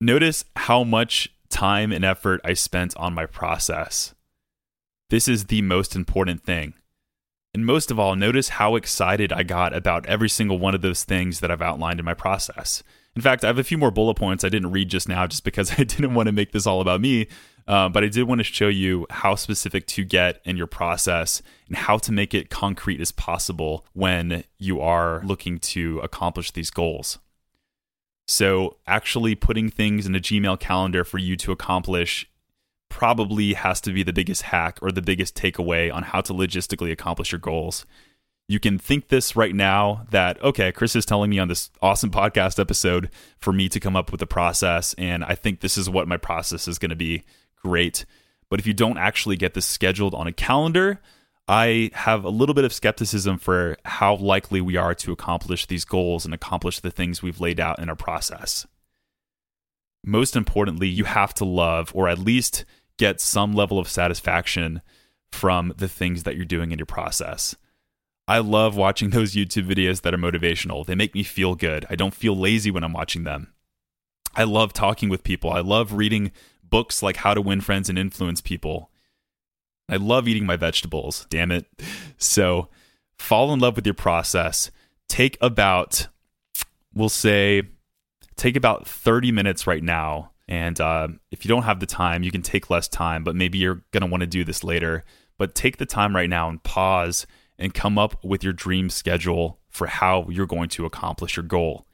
Notice 0.00 0.44
how 0.56 0.82
much 0.82 1.32
time 1.48 1.92
and 1.92 2.04
effort 2.04 2.40
I 2.44 2.54
spent 2.54 2.96
on 2.96 3.14
my 3.14 3.26
process. 3.26 4.14
This 5.10 5.28
is 5.28 5.44
the 5.44 5.62
most 5.62 5.94
important 5.94 6.44
thing. 6.44 6.74
And 7.54 7.64
most 7.64 7.90
of 7.90 7.98
all, 7.98 8.16
notice 8.16 8.50
how 8.50 8.76
excited 8.76 9.32
I 9.32 9.42
got 9.42 9.74
about 9.74 10.04
every 10.06 10.28
single 10.28 10.58
one 10.58 10.74
of 10.74 10.82
those 10.82 11.04
things 11.04 11.40
that 11.40 11.50
I've 11.50 11.62
outlined 11.62 11.98
in 11.98 12.04
my 12.04 12.12
process. 12.12 12.82
In 13.14 13.22
fact, 13.22 13.44
I 13.44 13.46
have 13.46 13.58
a 13.58 13.64
few 13.64 13.78
more 13.78 13.90
bullet 13.90 14.14
points 14.14 14.44
I 14.44 14.50
didn't 14.50 14.72
read 14.72 14.90
just 14.90 15.08
now 15.08 15.26
just 15.26 15.42
because 15.42 15.72
I 15.78 15.84
didn't 15.84 16.14
want 16.14 16.26
to 16.26 16.32
make 16.32 16.52
this 16.52 16.66
all 16.66 16.80
about 16.80 17.00
me. 17.00 17.28
Uh, 17.66 17.88
but 17.88 18.04
I 18.04 18.08
did 18.08 18.24
want 18.24 18.38
to 18.40 18.44
show 18.44 18.68
you 18.68 19.06
how 19.10 19.34
specific 19.34 19.86
to 19.88 20.04
get 20.04 20.40
in 20.44 20.56
your 20.56 20.68
process 20.68 21.42
and 21.66 21.76
how 21.76 21.98
to 21.98 22.12
make 22.12 22.32
it 22.32 22.50
concrete 22.50 23.00
as 23.00 23.10
possible 23.10 23.84
when 23.92 24.44
you 24.58 24.80
are 24.80 25.20
looking 25.24 25.58
to 25.58 25.98
accomplish 26.00 26.52
these 26.52 26.70
goals. 26.70 27.18
So, 28.28 28.76
actually 28.86 29.36
putting 29.36 29.70
things 29.70 30.04
in 30.04 30.14
a 30.14 30.20
Gmail 30.20 30.58
calendar 30.58 31.04
for 31.04 31.18
you 31.18 31.36
to 31.36 31.52
accomplish 31.52 32.28
probably 32.88 33.54
has 33.54 33.80
to 33.82 33.92
be 33.92 34.02
the 34.02 34.12
biggest 34.12 34.42
hack 34.42 34.78
or 34.82 34.90
the 34.90 35.02
biggest 35.02 35.36
takeaway 35.36 35.92
on 35.92 36.02
how 36.02 36.20
to 36.22 36.32
logistically 36.32 36.90
accomplish 36.90 37.32
your 37.32 37.38
goals. 37.38 37.86
You 38.48 38.60
can 38.60 38.78
think 38.78 39.08
this 39.08 39.34
right 39.34 39.54
now 39.54 40.06
that, 40.10 40.40
okay, 40.42 40.70
Chris 40.70 40.94
is 40.94 41.04
telling 41.04 41.30
me 41.30 41.38
on 41.38 41.48
this 41.48 41.70
awesome 41.82 42.10
podcast 42.10 42.60
episode 42.60 43.10
for 43.38 43.52
me 43.52 43.68
to 43.68 43.80
come 43.80 43.96
up 43.96 44.12
with 44.12 44.22
a 44.22 44.26
process, 44.26 44.94
and 44.94 45.24
I 45.24 45.34
think 45.34 45.60
this 45.60 45.76
is 45.76 45.90
what 45.90 46.08
my 46.08 46.16
process 46.16 46.68
is 46.68 46.78
going 46.78 46.90
to 46.90 46.96
be. 46.96 47.24
Great. 47.62 48.04
But 48.48 48.60
if 48.60 48.66
you 48.66 48.72
don't 48.72 48.98
actually 48.98 49.36
get 49.36 49.54
this 49.54 49.66
scheduled 49.66 50.14
on 50.14 50.28
a 50.28 50.32
calendar, 50.32 51.00
I 51.48 51.90
have 51.94 52.24
a 52.24 52.30
little 52.30 52.54
bit 52.54 52.64
of 52.64 52.72
skepticism 52.72 53.38
for 53.38 53.76
how 53.84 54.16
likely 54.16 54.60
we 54.60 54.76
are 54.76 54.94
to 54.96 55.12
accomplish 55.12 55.66
these 55.66 55.84
goals 55.84 56.24
and 56.24 56.34
accomplish 56.34 56.80
the 56.80 56.90
things 56.90 57.22
we've 57.22 57.40
laid 57.40 57.60
out 57.60 57.78
in 57.78 57.88
our 57.88 57.94
process. 57.94 58.66
Most 60.04 60.34
importantly, 60.34 60.88
you 60.88 61.04
have 61.04 61.34
to 61.34 61.44
love 61.44 61.92
or 61.94 62.08
at 62.08 62.18
least 62.18 62.64
get 62.98 63.20
some 63.20 63.54
level 63.54 63.78
of 63.78 63.88
satisfaction 63.88 64.82
from 65.30 65.72
the 65.76 65.88
things 65.88 66.24
that 66.24 66.34
you're 66.36 66.44
doing 66.44 66.72
in 66.72 66.78
your 66.78 66.86
process. 66.86 67.54
I 68.28 68.38
love 68.38 68.76
watching 68.76 69.10
those 69.10 69.34
YouTube 69.34 69.68
videos 69.68 70.00
that 70.00 70.14
are 70.14 70.18
motivational. 70.18 70.84
They 70.84 70.96
make 70.96 71.14
me 71.14 71.22
feel 71.22 71.54
good. 71.54 71.86
I 71.88 71.94
don't 71.94 72.14
feel 72.14 72.36
lazy 72.36 72.72
when 72.72 72.82
I'm 72.82 72.92
watching 72.92 73.22
them. 73.22 73.52
I 74.34 74.44
love 74.44 74.72
talking 74.72 75.08
with 75.08 75.22
people. 75.22 75.50
I 75.50 75.60
love 75.60 75.92
reading 75.92 76.32
books 76.62 77.02
like 77.02 77.18
How 77.18 77.34
to 77.34 77.40
Win 77.40 77.60
Friends 77.60 77.88
and 77.88 77.98
Influence 77.98 78.40
People. 78.40 78.90
I 79.88 79.96
love 79.96 80.26
eating 80.28 80.46
my 80.46 80.56
vegetables, 80.56 81.26
damn 81.30 81.52
it. 81.52 81.66
So 82.18 82.68
fall 83.18 83.52
in 83.52 83.60
love 83.60 83.76
with 83.76 83.86
your 83.86 83.94
process. 83.94 84.70
Take 85.08 85.38
about, 85.40 86.08
we'll 86.94 87.08
say, 87.08 87.62
take 88.36 88.56
about 88.56 88.86
30 88.86 89.32
minutes 89.32 89.66
right 89.66 89.82
now. 89.82 90.32
And 90.48 90.80
uh, 90.80 91.08
if 91.30 91.44
you 91.44 91.48
don't 91.48 91.64
have 91.64 91.80
the 91.80 91.86
time, 91.86 92.22
you 92.22 92.30
can 92.30 92.42
take 92.42 92.70
less 92.70 92.88
time, 92.88 93.24
but 93.24 93.34
maybe 93.34 93.58
you're 93.58 93.82
going 93.92 94.02
to 94.02 94.06
want 94.06 94.20
to 94.20 94.26
do 94.26 94.44
this 94.44 94.62
later. 94.62 95.04
But 95.38 95.54
take 95.54 95.76
the 95.76 95.86
time 95.86 96.14
right 96.14 96.30
now 96.30 96.48
and 96.48 96.62
pause 96.62 97.26
and 97.58 97.74
come 97.74 97.98
up 97.98 98.22
with 98.24 98.44
your 98.44 98.52
dream 98.52 98.90
schedule 98.90 99.60
for 99.68 99.86
how 99.86 100.26
you're 100.28 100.46
going 100.46 100.68
to 100.70 100.86
accomplish 100.86 101.36
your 101.36 101.44
goal. 101.44 101.86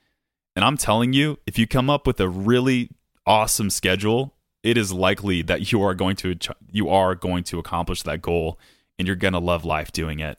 And 0.54 0.64
I'm 0.64 0.76
telling 0.76 1.12
you, 1.12 1.38
if 1.46 1.58
you 1.58 1.66
come 1.66 1.88
up 1.88 2.06
with 2.06 2.20
a 2.20 2.28
really 2.28 2.90
awesome 3.26 3.70
schedule, 3.70 4.34
it 4.62 4.76
is 4.76 4.92
likely 4.92 5.42
that 5.42 5.73
you 5.73 5.83
are 5.83 5.95
going 5.95 6.16
to 6.16 6.37
you 6.71 6.88
are 6.88 7.14
going 7.14 7.45
to 7.45 7.59
accomplish 7.59 8.02
that 8.02 8.23
goal 8.23 8.59
and 8.99 9.07
you're 9.07 9.16
going 9.16 9.33
to 9.33 9.38
love 9.38 9.64
life 9.64 9.90
doing 9.92 10.21
it. 10.21 10.38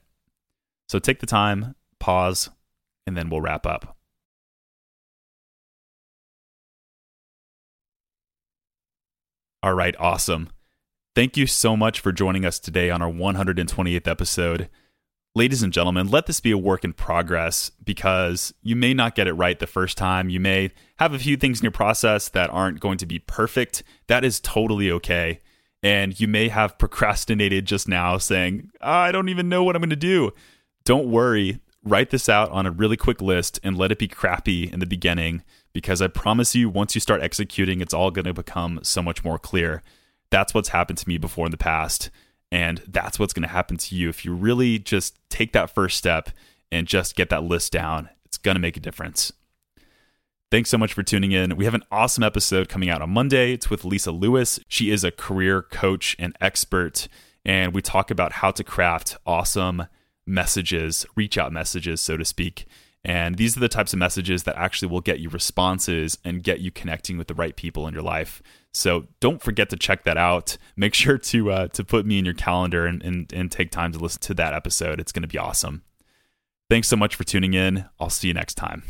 So 0.88 1.00
take 1.00 1.20
the 1.20 1.25
time, 1.25 1.75
pause, 2.00 2.50
and 3.06 3.18
then 3.18 3.30
we'll 3.30 3.42
wrap 3.42 3.65
up. 3.65 3.98
All 9.62 9.74
right, 9.74 9.96
awesome. 9.98 10.50
Thank 11.15 11.38
you 11.38 11.48
so 11.48 11.77
much 11.77 12.00
for 12.00 12.12
joining 12.12 12.46
us 12.46 12.60
today 12.60 12.89
on 12.89 13.01
our 13.01 13.12
128th 13.12 14.08
episode. 14.08 14.70
Ladies 15.36 15.63
and 15.63 15.74
gentlemen, 15.74 16.10
let 16.10 16.28
this 16.28 16.40
be 16.40 16.52
a 16.52 16.58
work 16.60 16.84
in 16.84 16.94
progress 16.94 17.72
because 17.84 18.54
you 18.62 18.75
may 18.75 18.94
not 18.94 19.16
get 19.16 19.25
it 19.25 19.34
right 19.34 19.58
the 19.58 19.66
first 19.66 19.98
time. 19.98 20.30
You 20.30 20.40
may 20.40 20.70
have 20.98 21.12
a 21.12 21.18
few 21.18 21.38
things 21.38 21.60
in 21.60 21.63
your 21.63 21.72
process 21.72 22.30
that 22.30 22.52
aren't 22.52 22.80
going 22.80 23.00
to 23.00 23.08
be 23.08 23.18
perfect. 23.18 23.82
That 24.06 24.24
is 24.24 24.40
totally 24.40 24.92
okay. 24.92 25.40
And 25.82 26.20
you 26.20 26.28
may 26.28 26.50
have 26.50 26.78
procrastinated 26.78 27.66
just 27.66 27.88
now 27.88 28.20
saying, 28.20 28.70
I 28.80 29.12
don't 29.12 29.30
even 29.30 29.50
know 29.50 29.63
what 29.63 29.75
I'm 29.75 29.82
going 29.82 29.90
to 29.90 29.96
do. 29.96 30.34
Don't 30.86 31.10
worry. 31.10 31.60
Write 31.84 32.12
this 32.12 32.30
out 32.30 32.52
on 32.52 32.68
a 32.68 32.72
really 32.72 32.96
quick 32.96 33.20
list 33.20 33.60
and 33.63 33.75
let 33.75 33.92
it 33.92 33.98
be 33.98 34.08
crappy 34.08 34.72
in 34.72 34.82
the 34.82 34.86
beginning 34.86 35.42
because 35.74 36.00
I 36.00 36.10
promise 36.10 36.54
you, 36.54 36.70
once 36.70 36.94
you 36.94 37.02
start 37.02 37.24
executing, 37.24 37.82
it's 37.82 37.94
all 37.94 38.12
going 38.12 38.25
to 38.25 38.36
become 38.36 38.82
so 38.84 39.02
much 39.02 39.24
more 39.24 39.40
clear. 39.40 39.82
That's 40.30 40.54
what's 40.54 40.70
happened 40.70 41.00
to 41.00 41.10
me 41.10 41.18
before 41.18 41.48
in 41.48 41.52
the 41.52 41.58
past. 41.58 42.12
And 42.53 42.83
that's 42.88 43.17
what's 43.17 43.33
going 43.33 43.41
to 43.41 43.50
happen 43.50 43.77
to 43.77 43.95
you 43.95 44.10
if 44.10 44.24
you 44.24 44.31
really 44.31 44.77
just 44.77 45.17
take 45.29 45.53
that 45.53 45.74
first 45.74 45.98
step 45.98 46.29
and 46.72 46.86
just 46.86 47.15
get 47.15 47.31
that 47.31 47.43
list 47.43 47.72
down. 47.72 48.10
It's 48.25 48.38
going 48.38 48.53
to 48.53 48.62
make 48.62 48.77
a 48.77 48.79
difference. 48.79 49.33
Thanks 50.51 50.69
so 50.69 50.77
much 50.77 50.93
for 50.93 51.01
tuning 51.01 51.31
in. 51.31 51.55
We 51.55 51.65
have 51.65 51.74
an 51.74 51.81
awesome 51.91 52.24
episode 52.24 52.69
coming 52.69 52.91
out 52.91 53.01
on 53.01 53.10
Monday. 53.10 53.53
It's 53.53 53.72
with 53.72 53.83
Lisa 53.83 54.12
Lewis. 54.12 54.60
She 54.67 54.91
is 54.91 55.03
a 55.03 55.10
career 55.10 55.63
coach 55.63 56.15
and 56.19 56.38
expert, 56.39 57.07
and 57.43 57.74
we 57.74 57.81
talk 57.81 58.12
about 58.12 58.33
how 58.33 58.51
to 58.51 58.63
craft 58.63 59.17
awesome 59.25 59.88
messages, 60.27 61.07
reach 61.15 61.39
out 61.39 61.51
messages, 61.51 62.01
so 62.01 62.17
to 62.17 62.24
speak, 62.24 62.67
and 63.03 63.36
these 63.36 63.57
are 63.57 63.62
the 63.62 63.67
types 63.67 63.93
of 63.93 64.00
messages 64.00 64.43
that 64.43 64.55
actually 64.55 64.89
will 64.89 65.01
get 65.01 65.19
you 65.19 65.29
responses 65.29 66.19
and 66.24 66.43
get 66.43 66.60
you 66.60 66.69
connecting 66.72 67.17
with 67.17 67.27
the 67.27 67.33
right 67.33 67.55
people 67.55 67.88
in 67.88 67.93
your 67.95 68.03
life. 68.03 68.43
So 68.74 69.08
don't 69.20 69.42
forget 69.42 69.70
to 69.70 69.75
check 69.75 70.03
that 70.03 70.18
out. 70.18 70.58
Make 70.75 70.94
sure 70.94 71.18
to 71.18 71.51
uh, 71.51 71.68
to 71.70 71.84
put 71.84 72.06
me 72.06 72.18
in 72.18 72.25
your 72.25 72.34
calendar 72.34 72.86
and, 72.86 73.03
and, 73.03 73.32
and 73.32 73.51
take 73.51 73.72
time 73.72 73.92
to 73.92 74.00
listen 74.00 74.22
to 74.22 74.34
that 74.36 74.53
episode. 74.53 75.00
It's 75.00 75.12
going 75.12 75.22
to 75.22 75.27
be 75.27 75.38
awesome. 75.38 75.84
Thanks 76.70 76.88
so 76.88 76.96
much 76.96 77.15
for 77.15 77.24
tuning 77.24 77.53
in. 77.53 77.86
I'll 78.00 78.10
see 78.10 78.30
you 78.30 78.34
next 78.34 78.56
time. 78.56 78.84